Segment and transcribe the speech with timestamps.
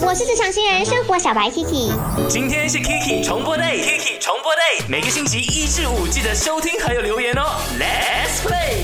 [0.00, 1.92] 我是职场新人生活小白 Kiki。
[2.28, 7.42] 今天是 Kiki 重播 day，Kiki 重播 day，每个星期一至五记得收听还有留言哦。
[7.78, 8.82] Let's play。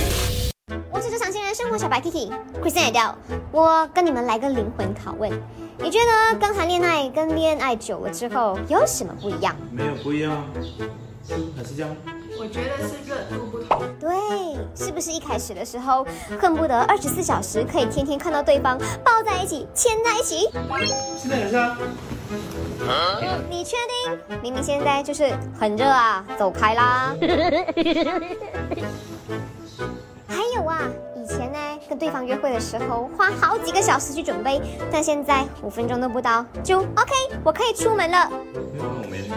[0.90, 2.30] 我是职场新人生活小白 Kiki。
[2.62, 3.16] Kristen 掉，
[3.50, 5.30] 我跟你们来个灵魂拷问，
[5.78, 9.56] 你觉得刚谈恋爱跟恋爱久了之后有什么不一样？
[9.72, 10.45] 没有不一样
[11.56, 11.96] 还是这样。
[12.38, 13.09] 我觉得是
[14.82, 16.06] 是不是一开始的时候
[16.40, 20.48] 恨不得二十四小时可以天天看到对方抱在一起、牵在一起？
[21.18, 21.76] 现在也是啊。
[23.50, 23.76] 你确
[24.07, 24.40] 定？
[24.43, 27.14] 明明现在就是很热啊，走开啦！
[30.26, 30.79] 还有啊，
[31.14, 37.12] 以前呢跟对方约会的时候花好几个小时去准备，但现在五分钟都不到就 OK，
[37.44, 38.30] 我可以出门了。
[38.30, 39.30] 没有我没。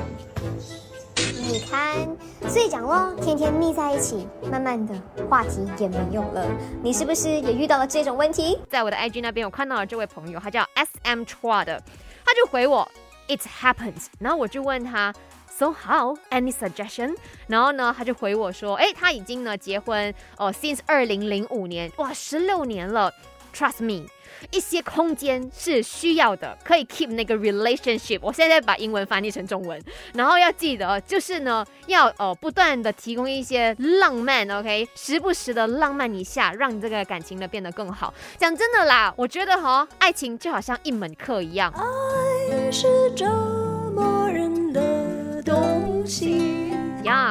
[1.54, 2.10] 你看，
[2.50, 4.96] 所以讲咯，天天腻在一起，慢慢的
[5.30, 6.48] 话题也没有了。
[6.82, 8.58] 你是不是也遇到了这种问题？
[8.72, 11.80] 在我的 IG 那边，我看到了这位朋友，他叫 S M Chua 的，
[12.26, 12.90] 他就回我
[13.28, 15.14] It happens，然后我就问他
[15.48, 17.16] So how any suggestion？
[17.46, 23.14] 然后呢，他就回我说，哎，他已经呢结婚哦，since 二零零五年，哇，十六年了
[23.56, 24.08] ，Trust me。
[24.52, 28.20] 一些空间是需要的，可以 keep 那个 relationship。
[28.22, 29.82] 我现在把英文翻译成中文，
[30.14, 38.14] 然后要记得，就是呢，要呃不断的提供一些浪漫，OK，时不时的浪漫一下，让你这个感情呢变得更好。
[38.38, 41.72] 讲真的啦，我觉得哈，爱情就好像一门课一样。
[41.76, 43.26] 爱是折
[43.96, 46.43] 磨人的东西。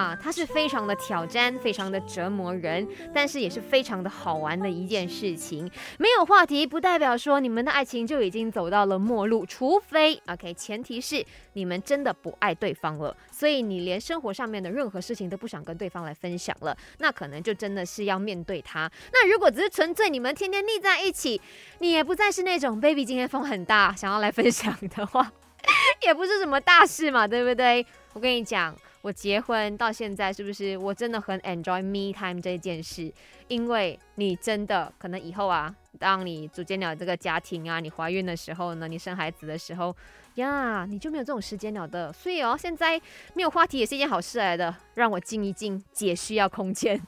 [0.03, 5.71] 啊，它是非常的挑战，非常的折磨人，但是也是非常的好玩的一件事情。
[5.97, 18.91] 没有话题不代表说你们的爱情就已经走到了末路，除非 OK，前提是你们真的不爱对方了，所以你连生活上面的任何事情都不想跟对方来分享了，那可能就真的是要面对他。
[19.13, 21.41] 那如果只是纯粹你们天天腻在一起，
[21.79, 25.31] 你也不再是那种 baby 今天风很大想要来分享的话，
[26.05, 27.87] 也不是什么大事嘛，对不对？
[28.15, 28.77] 我跟你讲。
[29.03, 33.13] 我结婚到现在，是不是我真的很 enjoy me time 这件事？
[33.49, 39.95] 因为你真的可能以后啊，当你组建了这个家庭啊，你怀孕的时候呢，你生孩子的时候
[40.37, 42.13] 呀，你就没有这种时间了的。
[42.13, 42.97] 所以哦，现在
[43.35, 47.03] 没有话题也是一件好事来的，让我静一静，姐需要空间。